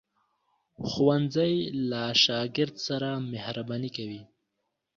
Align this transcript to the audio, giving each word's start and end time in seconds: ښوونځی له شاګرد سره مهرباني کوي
ښوونځی 0.89 1.53
له 1.89 2.03
شاګرد 2.23 2.75
سره 2.87 3.09
مهرباني 3.31 3.89
کوي 3.97 4.21